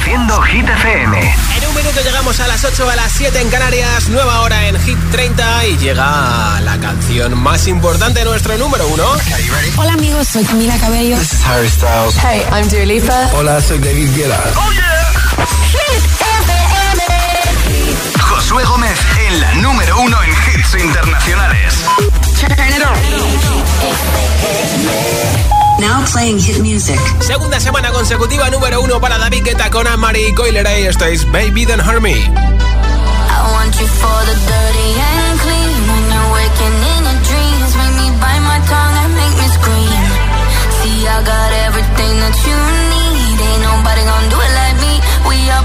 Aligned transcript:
Reproduciendo 0.00 0.40
Hit 0.42 0.66
FM. 0.66 1.34
En 1.56 1.68
un 1.68 1.74
minuto 1.74 2.00
llegamos 2.02 2.40
a 2.40 2.48
las 2.48 2.64
8 2.64 2.88
a 2.88 2.96
las 2.96 3.12
7 3.12 3.38
en 3.38 3.50
Canarias, 3.50 4.08
nueva 4.08 4.40
hora 4.40 4.66
en 4.66 4.80
Hit 4.80 4.98
30 5.10 5.66
y 5.66 5.76
llega 5.76 6.58
la 6.60 6.78
canción 6.80 7.38
más 7.38 7.66
importante 7.66 8.20
de 8.20 8.24
nuestro 8.24 8.56
número 8.56 8.86
uno. 8.88 9.04
Hola 9.76 9.92
amigos, 9.92 10.28
soy 10.28 10.44
Camila 10.44 10.78
Cabello. 10.78 11.18
This 11.18 11.34
is 11.34 11.44
Harry 11.44 11.68
Styles. 11.68 12.16
Hey, 12.16 12.42
I'm 12.50 12.66
Dua 12.68 12.86
Lipa. 12.86 13.30
Hola, 13.34 13.60
soy 13.60 13.78
David 13.78 14.16
Guetta. 14.16 14.40
Oh 14.56 14.72
yeah. 14.72 15.12
Hit 15.70 16.04
FM. 16.18 17.02
Josué 18.20 18.64
Gómez 18.64 18.98
en 19.28 19.40
la 19.40 19.54
número 19.56 20.00
uno 20.00 20.16
en 20.22 20.30
hits 20.30 20.74
internacionales. 20.82 21.74
Now 25.80 26.04
playing 26.12 26.38
hit 26.38 26.60
music. 26.60 27.00
Segunda 27.20 27.58
semana 27.58 27.90
consecutiva 27.90 28.50
número 28.50 28.82
uno 28.82 29.00
para 29.00 29.16
David 29.16 29.44
Guetta 29.44 29.70
con 29.70 29.86
Amari 29.86 30.26
y 30.26 30.34
Coileray. 30.34 30.84
Esto 30.84 31.06
es 31.06 31.24
Baby 31.32 31.64
Don't 31.64 31.80
Hurt 31.80 32.02
Me. 32.02 32.12
I 32.12 32.22
want 33.52 33.74
you 33.80 33.86
for 33.86 34.20
the 34.28 34.36
dirty 34.44 34.90
and 35.00 35.40
clean. 35.40 35.80
When 35.88 36.04
you're 36.12 36.32
waking 36.36 36.76
in 36.84 37.00
your 37.08 37.18
dreams, 37.24 37.72
make 37.80 37.94
me 37.96 38.08
bite 38.20 38.44
my 38.44 38.60
tongue 38.68 38.96
and 39.00 39.14
make 39.16 39.36
me 39.40 39.48
scream. 39.56 40.04
See, 40.84 41.08
I 41.08 41.22
got 41.24 41.50
everything 41.64 42.14
that 42.28 42.36
you 42.44 42.58
need. 42.92 43.40
Ain't 43.40 43.62
nobody 43.64 44.02
gonna 44.04 44.28
do 44.28 44.36
it 44.36 44.52
like 44.60 44.76
me. 44.84 44.94
We 45.32 45.36
are 45.48 45.64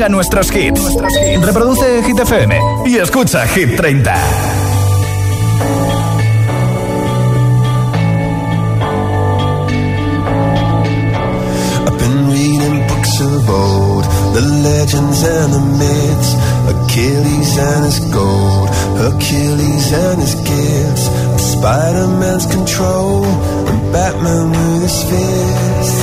ponga 0.00 0.08
nuestros 0.08 0.50
hits. 0.50 0.96
Reproduce 1.42 2.02
Hit 2.02 2.18
FM 2.18 2.58
y 2.86 2.96
escucha 2.96 3.46
Hit 3.46 3.76
30. 3.76 4.10
I've 11.86 11.98
been 11.98 12.30
reading 12.30 12.86
books 12.88 13.20
of 13.20 13.50
old, 13.50 14.04
the 14.34 14.40
legends 14.62 15.22
and 15.22 15.52
the 15.52 15.60
myths, 15.78 16.34
Achilles 16.72 17.58
and 17.58 17.84
his 17.84 18.00
gold, 18.10 18.68
Hercules 18.96 19.92
and 19.92 20.20
his 20.20 20.34
gifts, 20.36 21.10
Spider-Man's 21.52 22.46
control, 22.46 23.24
and 23.68 23.92
Batman 23.92 24.50
with 24.50 24.82
his 24.82 25.02
fist. 25.10 25.99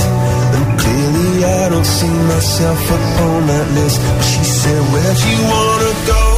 See 1.98 2.06
myself 2.06 2.78
upon 2.90 3.46
that 3.48 3.66
list. 3.74 4.00
But 4.00 4.22
she 4.22 4.44
said, 4.44 4.80
Where'd 4.92 5.18
you 5.18 5.38
wanna 5.50 5.92
go? 6.06 6.37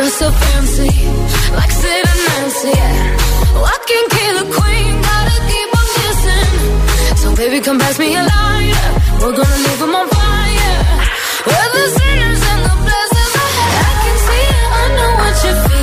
Dress 0.00 0.18
so 0.18 0.30
fancy, 0.30 0.90
like 1.54 1.70
Sid 1.70 2.04
and 2.10 2.20
Nancy. 2.28 2.72
Yeah. 2.74 3.56
Oh, 3.56 3.74
I 3.74 3.76
can 3.88 4.04
kill 4.16 4.36
a 4.44 4.46
queen, 4.56 4.92
gotta 5.08 5.38
keep 5.50 5.70
on 5.78 5.86
kissing. 5.98 6.52
So 7.20 7.26
baby, 7.36 7.60
come 7.60 7.78
pass 7.78 7.98
me 7.98 8.16
a 8.16 8.22
lighter. 8.22 8.88
We're 9.20 9.36
gonna 9.40 9.64
leave 9.66 9.82
'em 9.82 9.94
on 10.00 10.06
fire. 10.16 10.78
We're 11.48 11.70
the 11.76 11.84
sinners 11.98 12.42
and 12.52 12.62
the 12.68 12.74
blessings. 12.84 13.34
I 13.88 13.92
can 14.02 14.16
see 14.26 14.44
it, 14.58 14.68
I 14.80 14.84
know 14.96 15.10
what 15.20 15.34
you're 15.44 15.60
feeling. 15.64 15.79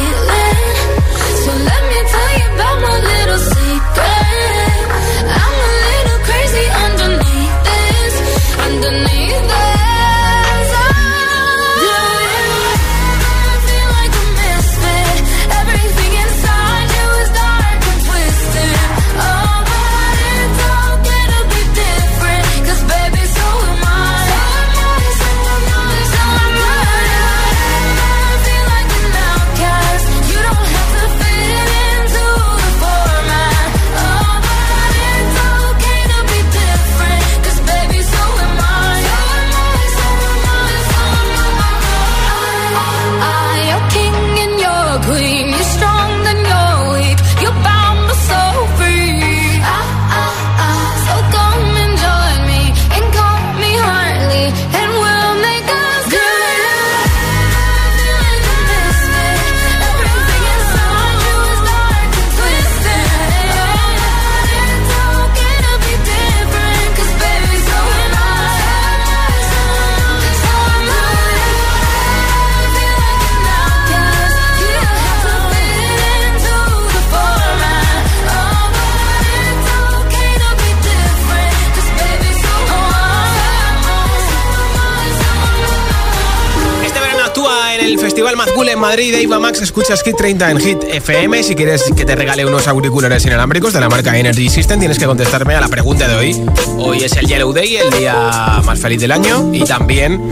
Festival 88.27 88.46
Mazgul 88.46 88.67
en 88.67 88.79
Madrid 88.79 89.15
Iva 89.15 89.39
Max. 89.39 89.62
Escuchas 89.62 90.03
Hit 90.03 90.17
30 90.17 90.51
en 90.51 90.60
Hit 90.60 90.84
FM. 90.84 91.43
Si 91.43 91.55
quieres 91.55 91.84
que 91.96 92.03
te 92.03 92.13
regale 92.13 92.46
unos 92.46 92.67
auriculares 92.67 93.25
inalámbricos 93.25 93.72
de 93.72 93.79
la 93.79 93.88
marca 93.88 94.17
Energy 94.17 94.50
System, 94.50 94.79
tienes 94.79 95.00
que 95.00 95.05
contestarme 95.05 95.55
a 95.55 95.62
la 95.62 95.69
pregunta 95.69 96.10
de 96.10 96.15
hoy. 96.15 96.46
Hoy 96.77 97.05
es 97.05 97.13
el 97.13 97.25
Yellow 97.25 97.53
Day, 97.53 97.77
el 97.77 97.89
día 97.89 98.62
más 98.65 98.79
feliz 98.79 99.00
del 99.00 99.13
año. 99.13 99.50
Y 99.53 99.63
también 99.63 100.29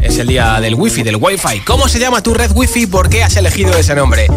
es 0.00 0.18
el 0.18 0.28
día 0.28 0.60
del 0.60 0.76
Wi-Fi, 0.76 1.02
del 1.02 1.16
Wi-Fi. 1.16 1.62
¿Cómo 1.66 1.88
se 1.88 1.98
llama 1.98 2.22
tu 2.22 2.32
red 2.32 2.52
Wi-Fi? 2.54 2.86
¿Por 2.86 3.08
qué 3.08 3.24
has 3.24 3.36
elegido 3.36 3.76
ese 3.76 3.96
nombre? 3.96 4.28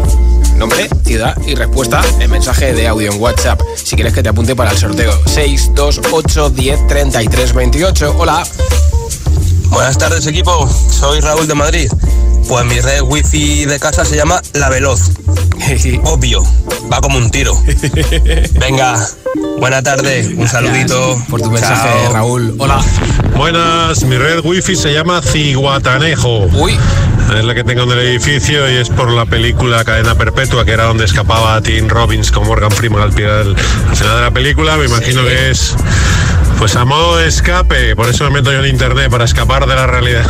Nombre, 0.56 0.88
ciudad 1.04 1.36
y 1.46 1.54
respuesta 1.54 2.02
en 2.18 2.28
mensaje 2.28 2.72
de 2.72 2.88
audio 2.88 3.12
en 3.12 3.20
WhatsApp. 3.20 3.60
Si 3.76 3.94
quieres 3.94 4.14
que 4.14 4.24
te 4.24 4.30
apunte 4.30 4.56
para 4.56 4.72
el 4.72 4.78
sorteo. 4.78 5.12
628 5.26 6.50
10 6.50 6.86
33 6.88 7.52
28. 7.52 8.16
Hola. 8.18 8.44
Buenas 9.68 9.96
tardes 9.96 10.26
equipo, 10.26 10.68
soy 10.90 11.20
Raúl 11.20 11.46
de 11.46 11.54
Madrid. 11.54 11.88
Pues 12.48 12.64
mi 12.64 12.80
red 12.80 13.02
wifi 13.02 13.64
de 13.66 13.78
casa 13.80 14.04
se 14.04 14.16
llama 14.16 14.40
La 14.54 14.68
Veloz. 14.68 15.10
Obvio, 16.04 16.42
va 16.92 17.00
como 17.00 17.18
un 17.18 17.30
tiro. 17.30 17.60
Venga, 18.60 19.04
buena 19.58 19.82
tarde, 19.82 20.32
un 20.36 20.46
saludito. 20.48 21.20
Por 21.28 21.40
tu 21.42 21.50
mensaje, 21.50 21.88
Chao. 22.04 22.12
Raúl. 22.12 22.54
Hola. 22.58 22.80
Buenas, 23.36 24.04
mi 24.04 24.16
red 24.16 24.40
wifi 24.44 24.76
se 24.76 24.92
llama 24.92 25.20
Ciguatanejo. 25.22 26.46
Uy. 26.54 26.78
Es 27.36 27.44
la 27.44 27.54
que 27.54 27.64
tengo 27.64 27.82
en 27.82 27.90
el 27.90 27.98
edificio 27.98 28.70
y 28.70 28.76
es 28.76 28.88
por 28.90 29.10
la 29.10 29.26
película 29.26 29.84
Cadena 29.84 30.14
Perpetua, 30.14 30.64
que 30.64 30.70
era 30.70 30.84
donde 30.84 31.04
escapaba 31.04 31.60
Tim 31.60 31.88
Robbins 31.88 32.30
con 32.30 32.46
Morgan 32.46 32.70
Freeman 32.70 33.02
al, 33.02 33.12
final- 33.12 33.56
al 33.90 33.96
final 33.96 34.14
de 34.16 34.22
la 34.22 34.30
película. 34.30 34.76
Me 34.76 34.84
imagino 34.86 35.22
que 35.24 35.50
es 35.50 35.74
pues 36.58 36.76
a 36.76 36.84
modo 36.84 37.16
de 37.16 37.28
escape, 37.28 37.94
por 37.96 38.08
eso 38.08 38.24
me 38.24 38.30
meto 38.30 38.52
yo 38.52 38.60
en 38.60 38.66
internet, 38.66 39.10
para 39.10 39.24
escapar 39.24 39.66
de 39.66 39.74
la 39.74 39.86
realidad. 39.86 40.26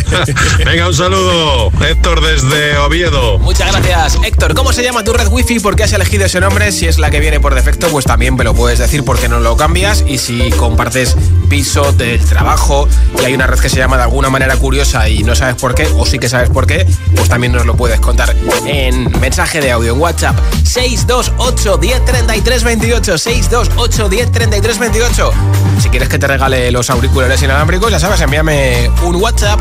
Venga, 0.64 0.88
un 0.88 0.94
saludo, 0.94 1.70
Héctor 1.86 2.20
desde 2.20 2.76
Oviedo. 2.78 3.38
Muchas 3.38 3.72
gracias, 3.72 4.18
Héctor. 4.24 4.54
¿Cómo 4.54 4.72
se 4.72 4.82
llama 4.82 5.04
tu 5.04 5.12
red 5.12 5.28
wifi? 5.28 5.60
¿Por 5.60 5.76
qué 5.76 5.84
has 5.84 5.92
elegido 5.92 6.26
ese 6.26 6.40
nombre? 6.40 6.72
Si 6.72 6.86
es 6.86 6.98
la 6.98 7.10
que 7.10 7.20
viene 7.20 7.40
por 7.40 7.54
defecto, 7.54 7.88
pues 7.88 8.04
también 8.04 8.34
me 8.36 8.44
lo 8.44 8.54
puedes 8.54 8.78
decir 8.78 9.04
porque 9.04 9.28
no 9.28 9.40
lo 9.40 9.56
cambias. 9.56 10.04
Y 10.06 10.18
si 10.18 10.50
compartes 10.50 11.16
piso 11.48 11.92
del 11.92 12.24
trabajo 12.24 12.88
y 13.20 13.24
hay 13.24 13.34
una 13.34 13.46
red 13.46 13.58
que 13.58 13.68
se 13.68 13.76
llama 13.76 13.96
de 13.96 14.04
alguna 14.04 14.30
manera 14.30 14.56
curiosa 14.56 15.08
y 15.08 15.22
no 15.22 15.34
sabes 15.34 15.56
por 15.56 15.74
qué, 15.74 15.88
o 15.96 16.06
sí 16.06 16.18
que 16.18 16.28
sabes 16.28 16.50
por 16.50 16.66
qué, 16.66 16.86
pues 17.16 17.28
también 17.28 17.52
nos 17.52 17.66
lo 17.66 17.76
puedes 17.76 18.00
contar 18.00 18.34
en 18.66 19.10
mensaje 19.20 19.60
de 19.60 19.70
audio 19.70 19.94
en 19.94 20.00
WhatsApp. 20.00 20.36
628 20.64 21.76
10 21.78 22.04
33 22.04 22.64
28 22.64 23.18
628 23.18 24.08
10 24.08 24.32
33 24.32 24.78
28 24.78 25.32
Si 25.78 25.88
quieres 25.88 26.08
que 26.08 26.18
te 26.18 26.26
regale 26.26 26.70
los 26.70 26.90
auriculares 26.90 27.42
inalámbricos, 27.42 27.90
ya 27.90 27.98
sabes, 27.98 28.20
envíame 28.20 28.90
un 29.02 29.16
WhatsApp. 29.16 29.60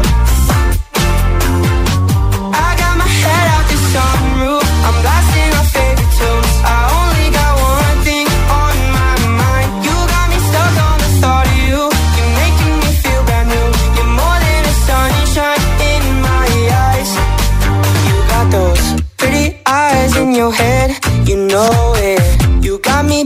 Your 20.40 20.54
head. 20.54 20.92
You 21.28 21.36
know 21.36 21.94
it. 21.98 22.64
You 22.64 22.80
got 22.80 23.04
me 23.04 23.26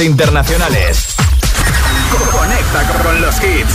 internacionales. 0.00 1.06
Conecta 2.32 3.02
con 3.02 3.20
los 3.20 3.36
hits. 3.36 3.74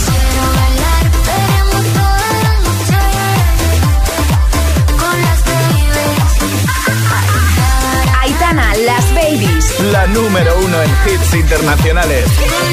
Aitana, 8.20 8.74
Las 8.84 9.14
Babies. 9.14 9.80
La 9.92 10.06
número 10.08 10.58
uno 10.58 10.82
en 10.82 10.90
hits 11.06 11.34
internacionales. 11.34 12.24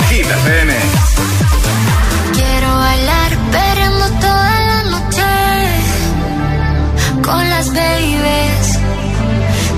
Hit 0.10 0.26
FM. 0.26 0.74
Quiero 2.34 2.78
bailar, 2.78 3.38
veremos 3.52 4.20
toda 4.20 4.60
la 4.62 4.84
noche 4.84 5.24
con 7.24 7.50
las 7.50 7.68
babies. 7.74 8.80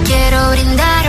Quiero 0.06 0.52
brindar 0.52 1.09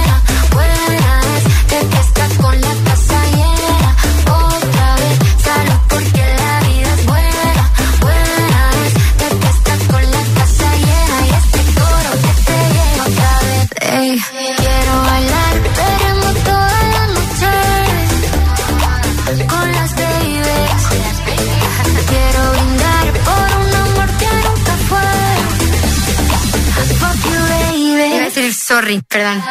perdón. 28.99 29.41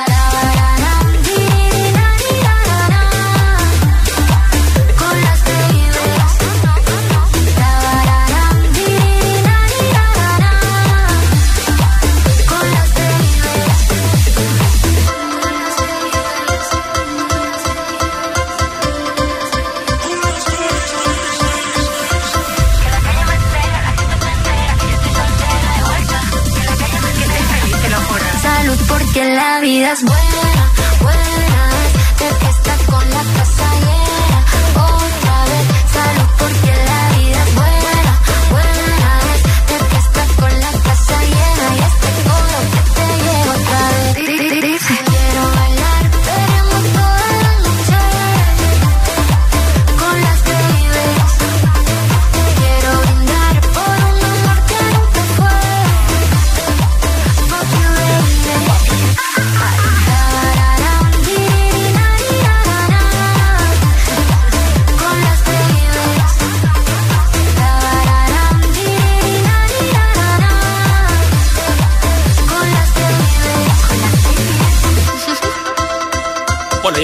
La 29.41 29.61
vida 29.61 29.93
es 29.93 30.05
buena, 30.05 30.40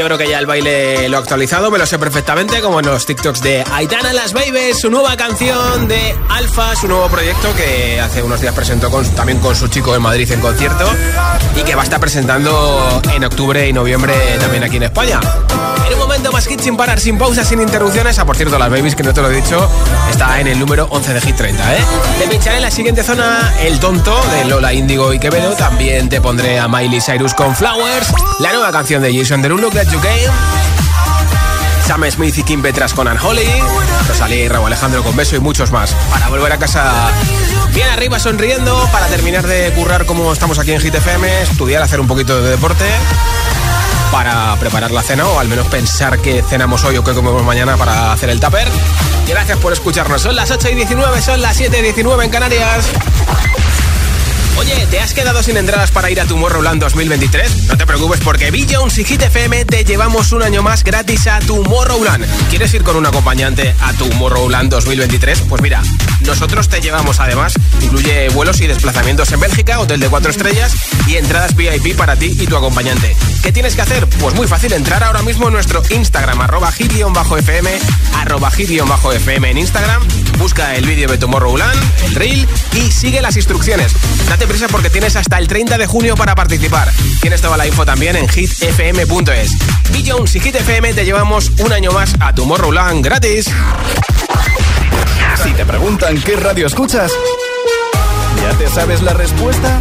creo 0.06 0.18
que 0.18 0.28
ya 0.28 0.38
el 0.38 0.46
baile 0.46 1.08
lo 1.08 1.16
he 1.16 1.20
actualizado, 1.20 1.70
me 1.70 1.78
lo 1.78 1.86
sé 1.86 1.98
perfectamente, 1.98 2.60
como 2.60 2.78
en 2.80 2.86
los 2.86 3.04
TikToks 3.06 3.40
de 3.42 3.64
Aitana 3.72 4.12
Las 4.12 4.32
Babies, 4.32 4.78
su 4.80 4.88
nueva 4.88 5.16
canción 5.16 5.88
de 5.88 6.14
Alfa, 6.28 6.76
su 6.76 6.86
nuevo 6.86 7.08
proyecto 7.08 7.52
que 7.56 8.00
hace 8.00 8.22
unos 8.22 8.40
días 8.40 8.54
presentó 8.54 8.88
con- 8.90 9.04
también 9.16 9.38
con 9.40 9.56
su 9.56 9.66
chico 9.68 9.94
en 9.96 10.02
Madrid 10.02 10.30
en 10.30 10.40
concierto 10.40 10.88
y 11.56 11.62
que 11.62 11.74
va 11.74 11.82
a 11.82 11.84
estar 11.84 11.98
presentando 11.98 13.02
en 13.14 13.24
octubre 13.24 13.66
y 13.68 13.72
noviembre 13.72 14.14
también 14.38 14.62
aquí 14.62 14.76
en 14.76 14.84
España. 14.84 15.20
En 15.86 15.92
un 15.94 15.98
momento 16.00 16.30
más 16.32 16.46
hit 16.46 16.60
sin 16.60 16.76
parar, 16.76 16.98
sin 17.00 17.16
pausas, 17.18 17.46
sin 17.48 17.60
interrupciones. 17.60 18.18
Ah, 18.18 18.24
por 18.24 18.36
cierto, 18.36 18.58
Las 18.58 18.70
Babies, 18.70 18.94
que 18.96 19.02
no 19.02 19.12
te 19.14 19.22
lo 19.22 19.30
he 19.30 19.36
dicho, 19.36 19.68
está 20.10 20.40
en 20.40 20.46
el 20.48 20.58
número 20.58 20.86
11 20.90 21.14
de 21.14 21.20
Hit 21.20 21.36
30, 21.36 21.76
¿eh? 21.76 21.84
Te 22.18 22.26
pincharé 22.28 22.56
en 22.56 22.62
la 22.62 22.70
siguiente 22.70 23.02
zona 23.04 23.54
El 23.60 23.78
Tonto 23.78 24.20
de 24.32 24.44
Lola 24.46 24.72
Índigo 24.72 25.12
y 25.12 25.18
Quevedo. 25.20 25.52
También 25.54 26.08
te 26.08 26.20
pondré 26.20 26.58
a 26.58 26.66
Miley 26.68 27.00
Cyrus 27.00 27.34
con 27.34 27.54
Flowers, 27.54 28.08
la 28.40 28.52
nueva 28.52 28.72
canción 28.72 29.00
de 29.02 29.16
Jason 29.16 29.42
Derulo, 29.42 29.70
Glad 29.70 29.86
Came. 30.00 30.56
Sam 31.86 32.04
Smith 32.10 32.36
y 32.38 32.42
Kim 32.42 32.62
Petras 32.62 32.92
con 32.92 33.06
Unholy, 33.06 33.46
Rosalía 34.08 34.44
y 34.44 34.48
Raúl 34.48 34.66
Alejandro 34.66 35.04
con 35.04 35.14
Beso 35.14 35.36
y 35.36 35.38
muchos 35.38 35.70
más. 35.70 35.94
Para 36.10 36.28
volver 36.28 36.52
a 36.52 36.58
casa 36.58 37.12
bien 37.72 37.88
arriba 37.88 38.18
sonriendo, 38.18 38.88
para 38.90 39.06
terminar 39.06 39.46
de 39.46 39.72
currar 39.72 40.04
como 40.04 40.32
estamos 40.32 40.58
aquí 40.58 40.72
en 40.72 40.80
GTFM, 40.80 41.42
estudiar, 41.42 41.82
hacer 41.82 42.00
un 42.00 42.08
poquito 42.08 42.42
de 42.42 42.50
deporte, 42.50 42.84
para 44.10 44.56
preparar 44.56 44.90
la 44.90 45.02
cena 45.02 45.26
o 45.26 45.38
al 45.38 45.46
menos 45.46 45.68
pensar 45.68 46.18
qué 46.18 46.42
cenamos 46.42 46.82
hoy 46.84 46.96
o 46.96 47.04
qué 47.04 47.14
comemos 47.14 47.44
mañana 47.44 47.76
para 47.76 48.12
hacer 48.12 48.30
el 48.30 48.40
tupper. 48.40 48.68
Gracias 49.28 49.58
por 49.58 49.72
escucharnos. 49.72 50.22
Son 50.22 50.34
las 50.34 50.50
8 50.50 50.70
y 50.70 50.74
19, 50.74 51.22
son 51.22 51.40
las 51.40 51.56
7 51.56 51.78
y 51.78 51.82
19 51.82 52.24
en 52.24 52.30
Canarias. 52.30 52.90
Oye, 54.58 54.86
¿te 54.90 55.00
has 55.00 55.12
quedado 55.12 55.42
sin 55.42 55.56
entradas 55.58 55.90
para 55.90 56.10
ir 56.10 56.20
a 56.20 56.24
Tomorrowland 56.24 56.80
2023? 56.80 57.64
No 57.64 57.76
te 57.76 57.86
preocupes 57.86 58.20
porque 58.20 58.50
Bill 58.50 58.66
Jones 58.70 58.96
y 58.98 59.04
Hit 59.04 59.22
FM 59.22 59.66
te 59.66 59.84
llevamos 59.84 60.32
un 60.32 60.42
año 60.42 60.62
más 60.62 60.82
gratis 60.82 61.26
a 61.26 61.40
Tomorrowland. 61.40 62.24
¿Quieres 62.48 62.72
ir 62.72 62.82
con 62.82 62.96
un 62.96 63.04
acompañante 63.04 63.74
a 63.80 63.92
Tomorrowland 63.92 64.70
2023? 64.70 65.42
Pues 65.42 65.60
mira, 65.60 65.82
nosotros 66.20 66.68
te 66.68 66.80
llevamos 66.80 67.20
además, 67.20 67.54
incluye 67.82 68.30
vuelos 68.30 68.60
y 68.60 68.66
desplazamientos 68.66 69.30
en 69.32 69.40
Bélgica, 69.40 69.78
hotel 69.78 70.00
de 70.00 70.08
4 70.08 70.30
estrellas 70.30 70.74
y 71.06 71.16
entradas 71.16 71.54
VIP 71.54 71.94
para 71.94 72.16
ti 72.16 72.34
y 72.38 72.46
tu 72.46 72.56
acompañante. 72.56 73.14
¿Qué 73.42 73.52
tienes 73.52 73.74
que 73.76 73.82
hacer? 73.82 74.08
Pues 74.08 74.34
muy 74.34 74.48
fácil, 74.48 74.72
entrar 74.72 75.04
ahora 75.04 75.22
mismo 75.22 75.48
en 75.48 75.52
nuestro 75.52 75.82
Instagram, 75.90 76.40
arroba 76.40 76.72
hit-fm, 76.72 77.78
arroba 78.14 78.50
hit-fm 78.50 79.50
en 79.50 79.58
Instagram, 79.58 80.02
busca 80.38 80.74
el 80.74 80.86
vídeo 80.86 81.08
de 81.08 81.18
Tomorrowland, 81.18 81.78
el 82.04 82.14
reel 82.14 82.48
y 82.72 82.90
sigue 82.90 83.20
las 83.20 83.36
instrucciones. 83.36 83.92
Date 84.28 84.46
prisa 84.46 84.68
porque 84.68 84.90
tienes 84.90 85.16
hasta 85.16 85.38
el 85.38 85.48
30 85.48 85.78
de 85.78 85.86
junio 85.86 86.14
para 86.16 86.34
participar. 86.34 86.90
Tienes 87.20 87.40
toda 87.40 87.56
la 87.56 87.66
info 87.66 87.84
también 87.84 88.16
en 88.16 88.28
hitfm.es. 88.28 89.50
Y 89.94 90.08
Jones 90.08 90.36
y 90.36 90.40
Hit 90.40 90.56
FM 90.56 90.94
te 90.94 91.04
llevamos 91.04 91.50
un 91.58 91.72
año 91.72 91.92
más 91.92 92.14
a 92.20 92.34
Tomorrowland 92.34 93.04
gratis. 93.04 93.46
Si 95.42 95.52
te 95.52 95.64
preguntan 95.64 96.20
qué 96.22 96.36
radio 96.36 96.66
escuchas, 96.66 97.12
¿ya 98.42 98.56
te 98.58 98.68
sabes 98.68 99.02
la 99.02 99.12
respuesta? 99.12 99.80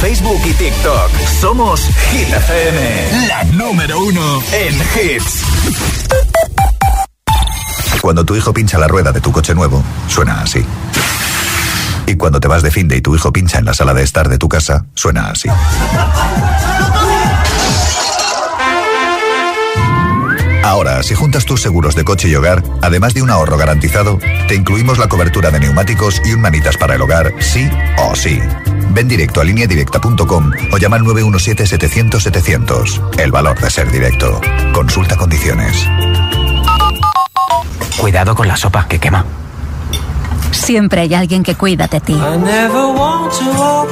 Facebook 0.00 0.40
y 0.44 0.52
TikTok. 0.54 1.10
Somos 1.40 1.80
Hit 2.10 2.28
FM, 2.28 3.26
la 3.26 3.44
número 3.44 3.98
uno 4.00 4.42
en 4.52 4.74
hits. 4.74 5.42
Cuando 8.00 8.24
tu 8.24 8.36
hijo 8.36 8.52
pincha 8.52 8.78
la 8.78 8.86
rueda 8.86 9.12
de 9.12 9.20
tu 9.20 9.32
coche 9.32 9.54
nuevo, 9.54 9.82
suena 10.06 10.40
así. 10.40 10.64
Y 12.06 12.14
cuando 12.14 12.38
te 12.40 12.48
vas 12.48 12.62
de 12.62 12.70
fin 12.70 12.86
de 12.88 12.96
y 12.96 13.00
tu 13.00 13.14
hijo 13.14 13.32
pincha 13.32 13.58
en 13.58 13.64
la 13.64 13.74
sala 13.74 13.92
de 13.92 14.02
estar 14.02 14.28
de 14.28 14.38
tu 14.38 14.48
casa, 14.48 14.86
suena 14.94 15.30
así. 15.30 15.48
Ahora, 20.62 21.02
si 21.02 21.14
juntas 21.14 21.44
tus 21.44 21.60
seguros 21.60 21.94
de 21.94 22.04
coche 22.04 22.28
y 22.28 22.34
hogar, 22.34 22.62
además 22.82 23.14
de 23.14 23.22
un 23.22 23.30
ahorro 23.30 23.56
garantizado, 23.56 24.18
te 24.46 24.54
incluimos 24.54 24.98
la 24.98 25.08
cobertura 25.08 25.50
de 25.50 25.60
neumáticos 25.60 26.20
y 26.24 26.32
un 26.32 26.40
manitas 26.40 26.76
para 26.76 26.94
el 26.94 27.02
hogar, 27.02 27.34
sí 27.40 27.68
o 27.98 28.14
sí. 28.14 28.40
Ven 28.90 29.08
directo 29.08 29.40
a 29.40 29.44
lineadirecta.com 29.44 30.50
o 30.72 30.78
llama 30.78 30.96
al 30.96 31.02
917-700-700. 31.02 33.18
El 33.18 33.30
valor 33.30 33.60
de 33.60 33.70
ser 33.70 33.90
directo. 33.90 34.40
Consulta 34.72 35.16
condiciones. 35.16 35.86
Cuidado 37.98 38.34
con 38.34 38.48
la 38.48 38.56
sopa 38.56 38.86
que 38.88 38.98
quema. 38.98 39.24
Siempre 40.52 41.02
hay 41.02 41.14
alguien 41.14 41.42
que 41.42 41.54
cuida 41.54 41.86
de 41.86 42.00
ti. 42.00 42.16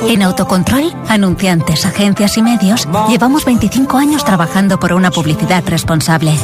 En 0.08 0.22
Autocontrol, 0.22 0.94
anunciantes, 1.08 1.86
agencias 1.86 2.36
y 2.36 2.42
medios, 2.42 2.88
llevamos 3.08 3.44
25 3.44 3.96
años 3.96 4.24
trabajando 4.24 4.78
por 4.78 4.92
una 4.92 5.10
publicidad 5.10 5.64
responsable. 5.66 6.34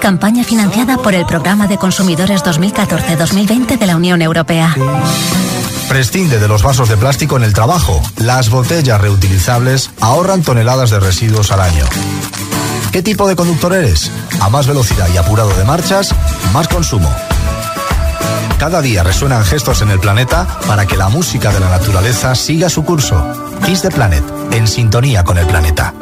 Campaña 0.00 0.44
financiada 0.44 0.96
por 0.96 1.14
el 1.14 1.26
Programa 1.26 1.66
de 1.66 1.76
Consumidores 1.76 2.42
2014-2020 2.42 3.78
de 3.78 3.86
la 3.86 3.96
Unión 3.96 4.22
Europea. 4.22 4.74
Prescinde 5.90 6.38
de 6.38 6.46
los 6.46 6.62
vasos 6.62 6.88
de 6.88 6.96
plástico 6.96 7.36
en 7.36 7.42
el 7.42 7.52
trabajo. 7.52 8.00
Las 8.18 8.48
botellas 8.48 9.00
reutilizables 9.00 9.90
ahorran 10.00 10.40
toneladas 10.40 10.90
de 10.90 11.00
residuos 11.00 11.50
al 11.50 11.60
año. 11.60 11.84
¿Qué 12.92 13.02
tipo 13.02 13.26
de 13.26 13.34
conductor 13.34 13.74
eres? 13.74 14.08
A 14.40 14.48
más 14.48 14.68
velocidad 14.68 15.08
y 15.12 15.16
apurado 15.16 15.52
de 15.56 15.64
marchas, 15.64 16.14
más 16.52 16.68
consumo. 16.68 17.12
Cada 18.60 18.80
día 18.80 19.02
resuenan 19.02 19.44
gestos 19.44 19.82
en 19.82 19.90
el 19.90 19.98
planeta 19.98 20.46
para 20.68 20.86
que 20.86 20.96
la 20.96 21.08
música 21.08 21.52
de 21.52 21.58
la 21.58 21.70
naturaleza 21.70 22.36
siga 22.36 22.68
su 22.68 22.84
curso. 22.84 23.50
Kiss 23.66 23.82
the 23.82 23.90
Planet, 23.90 24.22
en 24.52 24.68
sintonía 24.68 25.24
con 25.24 25.38
el 25.38 25.46
planeta. 25.48 25.92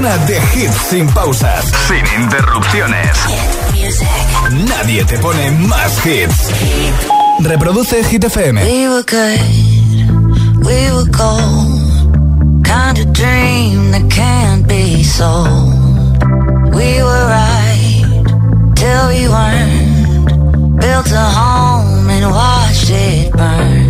Zona 0.00 0.16
de 0.26 0.40
hits 0.54 0.76
sin 0.88 1.06
pausas, 1.08 1.62
sin 1.86 2.22
interrupciones. 2.22 3.10
Nadie 4.66 5.04
te 5.04 5.18
pone 5.18 5.50
más 5.50 6.06
hits. 6.06 6.48
Reproduce 7.40 8.02
Hit 8.04 8.24
FM. 8.24 8.64
We 8.64 8.88
were 8.88 9.02
good, 9.02 9.40
we 10.64 10.90
were 10.90 11.04
gold. 11.10 12.64
Kind 12.64 12.98
of 12.98 13.12
dream 13.12 13.90
that 13.90 14.08
can't 14.08 14.66
be 14.66 15.04
sold. 15.04 15.68
We 16.74 17.02
were 17.02 17.26
right 17.28 18.24
till 18.76 19.08
we 19.08 19.28
weren't. 19.28 20.80
Built 20.80 21.12
a 21.12 21.28
home 21.28 22.08
and 22.08 22.30
watched 22.30 22.88
it 22.88 23.32
burn. 23.32 23.89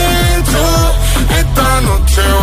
Esta 1.81 1.89
noche 1.89 2.40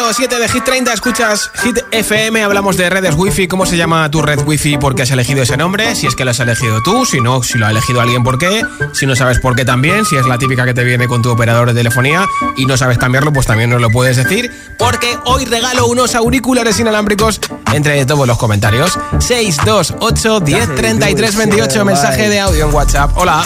número 0.00 0.14
7 0.16 0.38
de 0.38 0.48
Hit 0.48 0.64
30. 0.64 0.92
Escuchas 0.94 1.50
Hit 1.62 1.78
FM, 1.90 2.42
hablamos 2.42 2.78
de 2.78 2.88
redes 2.88 3.14
wifi. 3.16 3.46
¿Cómo 3.48 3.66
se 3.66 3.76
llama 3.76 4.10
tu 4.10 4.22
red 4.22 4.40
wifi? 4.46 4.78
¿Por 4.78 4.94
qué 4.94 5.02
has 5.02 5.10
elegido 5.10 5.42
ese 5.42 5.58
nombre? 5.58 5.94
Si 5.94 6.06
es 6.06 6.14
que 6.16 6.24
lo 6.24 6.30
has 6.30 6.40
elegido 6.40 6.80
tú, 6.82 7.04
si 7.04 7.20
no, 7.20 7.42
si 7.42 7.58
lo 7.58 7.66
ha 7.66 7.70
elegido 7.70 8.00
alguien, 8.00 8.22
¿por 8.24 8.38
qué? 8.38 8.62
Si 8.92 9.04
no 9.04 9.14
sabes 9.14 9.40
por 9.40 9.54
qué 9.54 9.64
también, 9.66 10.06
si 10.06 10.16
es 10.16 10.24
la 10.26 10.38
típica 10.38 10.64
que 10.64 10.72
te 10.72 10.84
viene 10.84 11.06
con 11.06 11.20
tu 11.20 11.30
operador 11.30 11.68
de 11.68 11.74
telefonía 11.74 12.26
y 12.56 12.64
no 12.64 12.78
sabes 12.78 12.96
cambiarlo, 12.96 13.30
pues 13.32 13.46
también 13.46 13.68
nos 13.68 13.80
lo 13.80 13.90
puedes 13.90 14.16
decir. 14.16 14.50
Porque 14.78 15.18
hoy 15.26 15.44
regalo 15.44 15.86
unos 15.86 16.14
auriculares 16.14 16.80
inalámbricos 16.80 17.38
entre 17.74 18.04
todos 18.06 18.26
los 18.26 18.38
comentarios. 18.38 18.98
628 19.18 20.40
10 20.40 20.74
33 20.76 21.36
28, 21.36 21.84
mensaje 21.84 22.28
de 22.30 22.40
audio 22.40 22.66
en 22.68 22.74
WhatsApp. 22.74 23.10
Hola. 23.16 23.44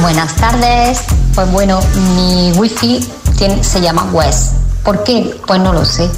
Buenas 0.00 0.32
tardes. 0.36 1.00
Pues 1.34 1.50
bueno, 1.50 1.80
mi 2.14 2.52
wifi 2.52 3.04
tiene- 3.36 3.64
se 3.64 3.80
llama 3.80 4.04
West. 4.12 4.52
¿Por 4.84 5.04
qué? 5.04 5.34
Pues 5.46 5.60
no 5.60 5.72
lo 5.72 5.84
sé. 5.84 6.08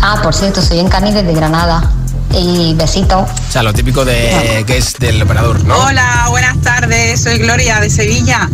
Ah, 0.00 0.20
por 0.22 0.34
cierto, 0.34 0.60
soy 0.62 0.80
en 0.80 0.88
Cani 0.88 1.12
desde 1.12 1.32
Granada. 1.32 1.90
Y 2.34 2.74
besito. 2.74 3.20
O 3.20 3.28
sea, 3.52 3.62
lo 3.62 3.74
típico 3.74 4.04
de 4.04 4.64
que 4.66 4.78
es 4.78 4.94
del 4.94 5.20
operador, 5.22 5.62
¿no? 5.64 5.76
Hola, 5.76 6.26
buenas 6.30 6.58
tardes, 6.62 7.20
soy 7.22 7.38
Gloria 7.38 7.78
de 7.80 7.90
Sevilla. 7.90 8.48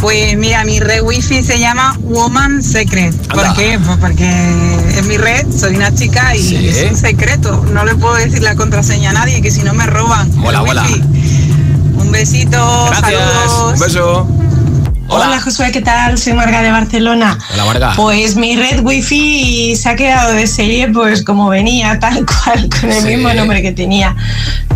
Pues 0.00 0.36
mira, 0.38 0.64
mi 0.64 0.78
red 0.80 1.02
wifi 1.02 1.42
se 1.42 1.58
llama 1.58 1.94
Woman 2.00 2.62
Secret. 2.62 3.14
¿Por 3.28 3.52
qué? 3.54 3.78
Pues 3.84 3.98
porque 3.98 4.88
es 4.96 5.04
mi 5.06 5.18
red, 5.18 5.46
soy 5.54 5.76
una 5.76 5.94
chica 5.94 6.34
y 6.36 6.42
Sí. 6.42 6.68
es 6.68 6.90
un 6.90 6.96
secreto. 6.96 7.64
No 7.72 7.84
le 7.84 7.96
puedo 7.96 8.14
decir 8.14 8.42
la 8.42 8.54
contraseña 8.56 9.10
a 9.10 9.12
nadie, 9.12 9.42
que 9.42 9.50
si 9.50 9.62
no 9.62 9.74
me 9.74 9.86
roban. 9.86 10.34
Mola. 10.36 10.62
wifi. 10.62 11.00
Un 11.96 12.10
besito, 12.12 12.86
Gracias. 12.86 13.12
saludos. 13.12 13.72
Un 13.74 13.78
beso. 13.80 14.28
Hola. 15.10 15.40
Josué, 15.40 15.70
¿qué 15.72 15.80
tal? 15.80 16.18
Soy 16.18 16.34
Marga 16.34 16.62
de 16.62 16.70
Barcelona. 16.70 17.38
Hola, 17.54 17.64
Marga. 17.64 17.92
Pues 17.96 18.36
mi 18.36 18.56
red 18.56 18.80
wifi 18.82 19.74
se 19.76 19.88
ha 19.88 19.96
quedado 19.96 20.32
de 20.32 20.46
serie 20.46 20.88
pues 20.88 21.22
como 21.24 21.48
venía, 21.48 21.98
tal 21.98 22.26
cual, 22.26 22.68
con 22.68 22.90
el 22.92 23.00
Sí. 23.02 23.08
mismo 23.08 23.32
nombre 23.32 23.62
que 23.62 23.72
tenía. 23.72 24.14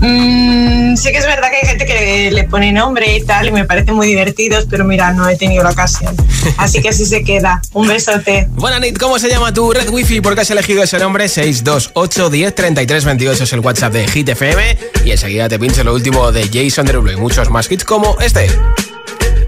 Mm, 0.00 0.96
sé 0.96 1.12
que 1.12 1.18
es 1.18 1.26
verdad 1.26 1.48
que 1.50 1.56
hay 1.62 1.68
gente 1.68 1.84
que 1.84 2.30
le 2.32 2.44
pone 2.44 2.72
nombre 2.72 3.14
y 3.16 3.24
tal, 3.24 3.48
y 3.48 3.50
me 3.52 3.64
parece 3.64 3.92
muy 3.92 4.06
divertidos, 4.06 4.66
pero 4.70 4.84
mira, 4.84 5.12
no 5.12 5.28
he 5.28 5.36
tenido 5.36 5.62
la 5.64 5.70
ocasión. 5.70 6.14
Así 6.56 6.80
que 6.80 6.88
así 6.88 7.04
se 7.04 7.22
queda. 7.24 7.60
Un 7.72 7.88
besote. 7.88 8.46
Buenas 8.52 8.80
Nit, 8.80 8.98
¿cómo 8.98 9.18
se 9.18 9.28
llama 9.28 9.52
tu 9.52 9.72
red 9.72 9.88
wifi? 9.90 10.20
¿Por 10.20 10.34
qué 10.34 10.40
has 10.42 10.50
elegido 10.50 10.82
ese 10.82 10.98
nombre? 10.98 11.28
628 11.28 12.30
10 12.30 12.54
33 12.54 13.04
28 13.04 13.44
es 13.44 13.52
el 13.52 13.60
WhatsApp 13.60 13.92
de 13.92 14.08
Hit 14.08 14.28
FM 14.30 14.78
y 15.04 15.10
enseguida 15.10 15.48
te 15.48 15.58
pincho 15.58 15.84
lo 15.84 15.92
último 15.94 16.32
de 16.32 16.48
Jason 16.52 16.86
Derulo 16.86 17.12
y 17.12 17.16
muchos 17.16 17.50
más 17.50 17.70
hits 17.70 17.84
como 17.84 18.16
este. 18.20 18.46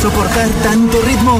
soportar 0.00 0.48
tanto 0.62 1.00
ritmo. 1.02 1.38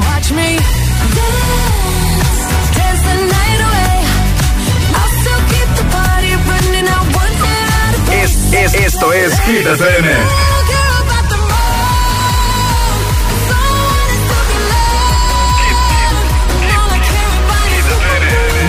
Es, 8.11 8.53
es, 8.53 8.73
esto 8.73 9.13
es 9.13 9.39
Hit 9.41 9.65
FM. 9.65 10.09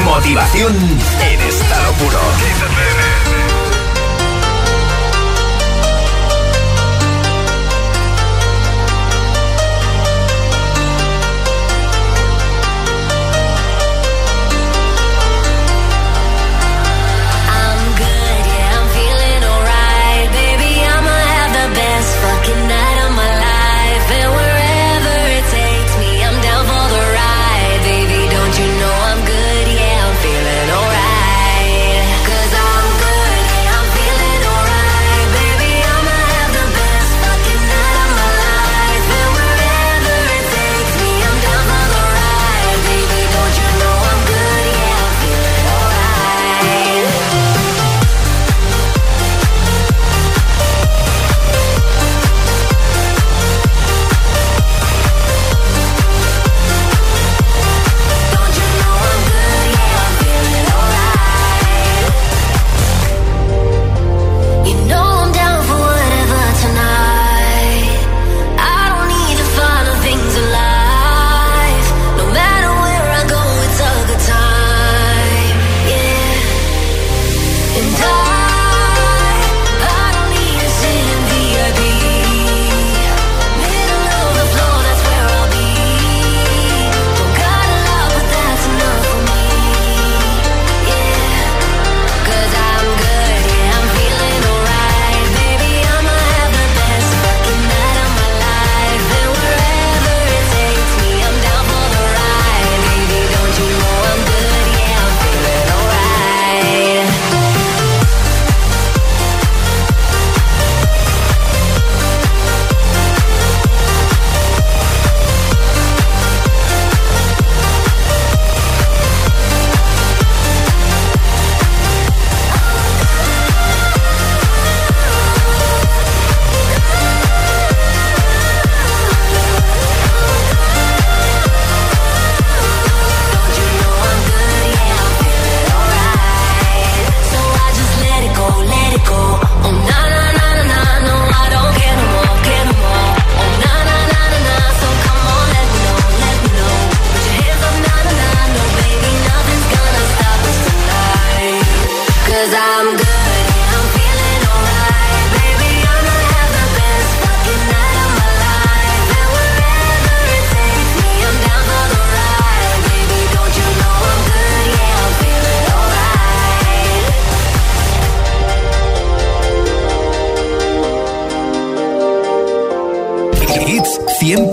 Motivación 0.04 0.76
en 1.22 1.40
estado 1.40 1.92
puro. 1.94 3.39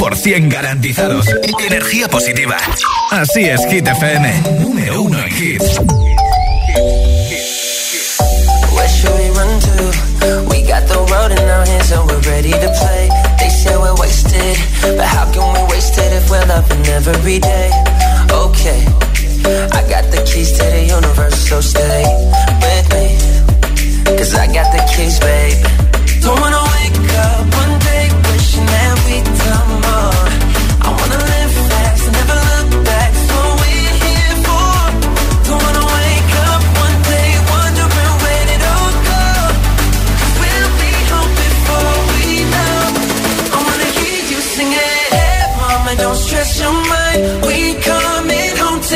100% 0.10 0.50
garantizados. 0.50 1.26
Energía 1.66 2.08
positiva. 2.08 2.56
Así 3.12 3.46
es, 3.46 3.60
Hit 3.70 3.88
FM. 3.88 4.42
Número 4.62 5.02
uno 5.02 5.20
en 5.20 5.28
hits. 5.36 5.80
Should 8.88 9.14
we 9.20 9.30
run 9.30 9.60
to? 9.60 10.48
We 10.50 10.64
got 10.64 10.88
the 10.88 10.98
world 11.12 11.32
in 11.32 11.48
our 11.50 11.66
hands 11.68 11.92
and 11.92 12.08
we're 12.08 12.22
ready 12.22 12.52
to 12.52 12.70
play. 12.80 13.10
They 13.38 13.50
say 13.50 13.78
we're 13.78 13.94
wasted, 13.96 14.58
but 14.82 15.06
how 15.06 15.30
can 15.32 15.54
we 15.54 15.62
waste 15.72 16.00
it 16.00 16.14
if 16.14 16.30
we're 16.32 16.46
loving 16.48 16.84
every 16.88 17.38
day? 17.38 17.70
Okay, 18.32 18.82
I 19.72 19.84
got 19.88 20.10
the 20.10 20.24
keys 20.26 20.54
to 20.58 20.64
the 20.64 20.86
universe, 20.86 21.48
so 21.48 21.62
stay 21.62 22.04
with 22.64 22.88
me. 22.96 24.18
Cause 24.18 24.34
I 24.34 24.48
got 24.48 24.72
the 24.72 24.82
keys, 24.90 25.20
babe. 25.20 25.64
Don't 26.24 26.40
wanna 26.40 26.64
wake 26.74 26.98
up 27.20 27.77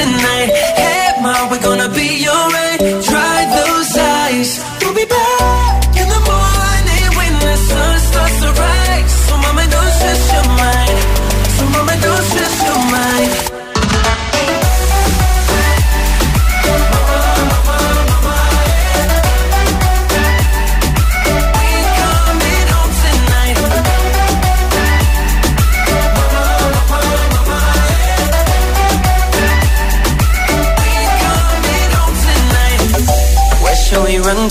tonight. 0.03 0.49
Hey, 0.81 1.21
ma, 1.21 1.33
we're 1.49 1.61
gonna 1.61 1.89
be 1.89 2.09
alright. 2.27 2.79
Dry 3.09 3.39
those 3.57 3.91
eyes. 3.97 4.49
We'll 4.81 4.95
be 4.95 5.05
back 5.05 5.95
in 6.01 6.07
the 6.15 6.21
morning 6.33 7.07
when 7.19 7.33
the 7.45 7.55
sun 7.69 7.93
starts 8.09 8.37
to 8.43 8.49
rise. 8.61 9.00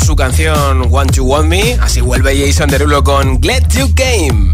su 0.00 0.16
canción 0.16 0.90
Want 0.90 1.12
You 1.12 1.24
Want 1.24 1.48
Me, 1.48 1.78
así 1.80 2.00
vuelve 2.00 2.36
Jason 2.36 2.68
Derulo 2.68 3.02
con 3.02 3.38
Glad 3.40 3.68
You 3.72 3.92
Came. 3.94 4.52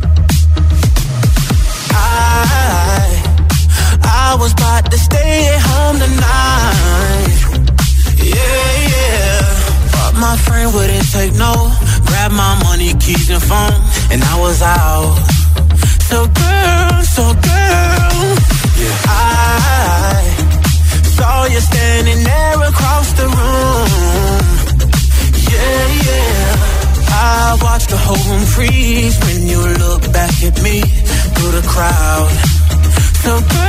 I, 1.90 3.22
I 4.02 4.36
was 4.38 4.52
about 4.52 4.90
to 4.90 4.98
stay 4.98 5.48
at 5.48 5.60
home 5.62 5.98
tonight. 5.98 7.36
Yeah, 8.22 8.88
yeah. 8.88 9.42
But 9.92 10.14
my 10.20 10.36
friend 10.36 10.72
wouldn't 10.74 11.10
take 11.12 11.34
no. 11.34 11.70
Grab 12.06 12.32
my 12.32 12.54
money, 12.64 12.94
keys, 12.94 13.30
and 13.30 13.42
phone, 13.42 13.74
and 14.10 14.22
I 14.22 14.40
was 14.40 14.62
out. 14.62 15.16
So 16.08 16.26
girl, 16.26 17.02
so 17.02 17.24
girl. 17.34 18.36
Yeah. 18.78 18.96
I 19.08 20.22
saw 21.16 21.44
you 21.46 21.60
standing 21.60 22.24
there 22.24 22.62
across 22.68 23.12
the 23.12 23.26
room. 23.28 24.55
I 27.08 27.58
watch 27.62 27.86
the 27.86 27.96
whole 27.96 28.22
room 28.30 28.44
freeze 28.44 29.18
when 29.24 29.46
you 29.46 29.60
look 29.84 30.02
back 30.12 30.42
at 30.42 30.62
me 30.62 30.80
through 30.80 31.52
the 31.52 31.64
crowd. 31.66 32.30
So. 33.24 33.65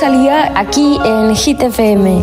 Rosalía, 0.00 0.52
aquí 0.54 0.96
en 1.04 1.34
Hit 1.34 1.60
FM. 1.60 2.22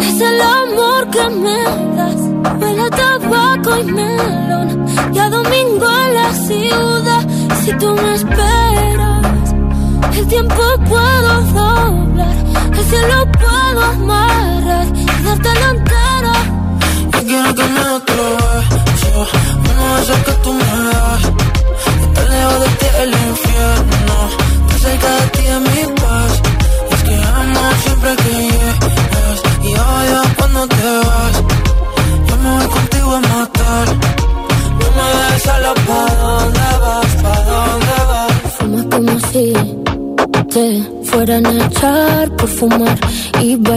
es 0.00 0.20
el 0.20 0.40
amor 0.40 1.10
que 1.10 1.28
me 1.28 1.62
das. 1.96 2.20
Huele 2.60 2.82
a 2.82 2.90
tabaco 2.90 3.78
y 3.78 3.84
melón. 3.84 4.86
Y 5.12 5.18
a 5.18 5.30
domingo 5.30 5.86
en 6.04 6.14
la 6.14 6.32
ciudad. 6.46 7.22
Si 7.62 7.72
tú 7.74 7.94
me 7.94 8.14
esperas, 8.14 9.54
el 10.16 10.26
tiempo 10.28 10.62
puedo 10.88 11.40
doblar. 11.52 12.34
El 12.78 12.84
cielo 12.90 13.16
puedo 13.42 13.84
amarrar 13.84 14.86
y 14.94 15.22
darte 15.24 15.50
la 15.62 15.68
entera. 15.70 16.34
Yo 17.12 17.20
quiero 17.26 17.54
que 17.54 17.64
me 17.64 17.88
uno 19.78 19.94
de 19.94 20.02
esos 20.02 20.18
que 20.26 20.32
tú 20.42 20.52
me 20.52 20.64
das. 20.64 21.22
Estar 22.02 22.28
lejos 22.30 22.60
de 22.60 22.68
ti 22.78 22.86
el 23.02 23.10
infierno, 23.10 23.57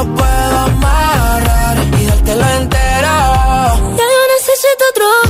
lo 0.00 0.14
puedo 0.14 0.58
amarrar 0.58 1.76
y 2.00 2.06
dártelo 2.06 2.46
entero. 2.58 3.16
Ya 3.98 4.06
yo 4.14 4.22
necesito 4.34 4.84
otro 4.90 5.29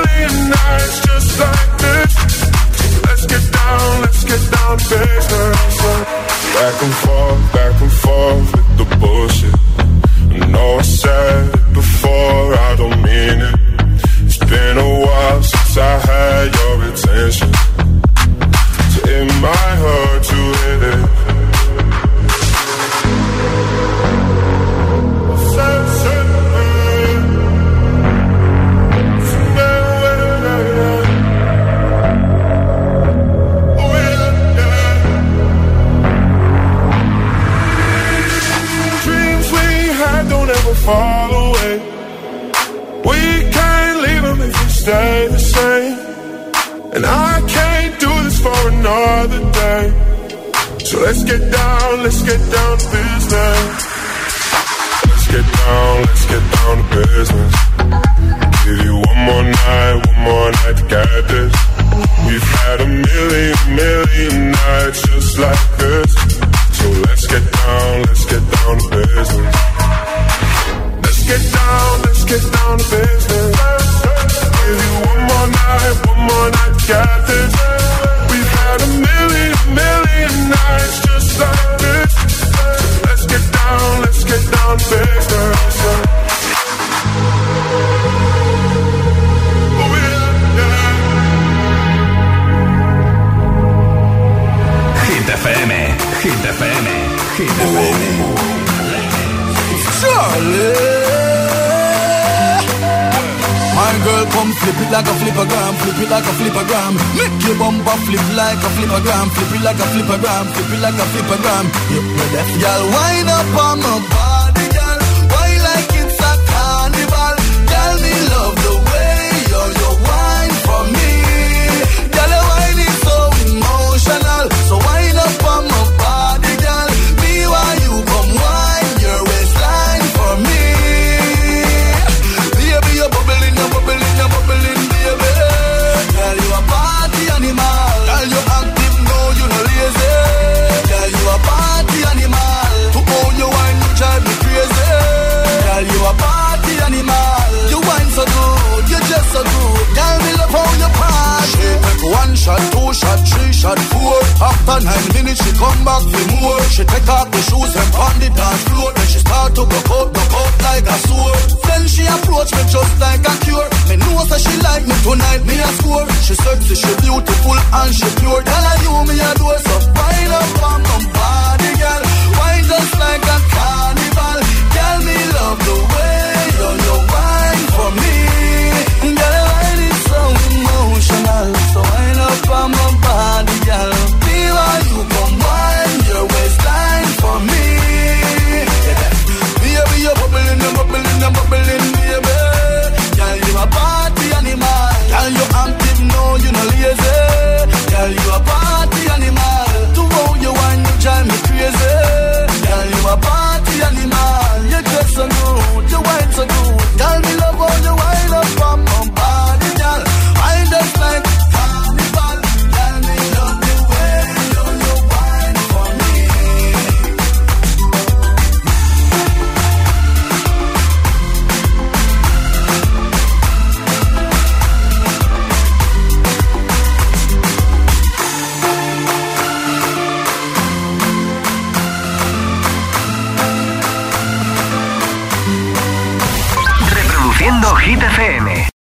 Back 6.61 6.83
and 6.83 6.93
forth, 6.93 7.53
back 7.53 7.81
and 7.81 7.91
forth 7.91 8.30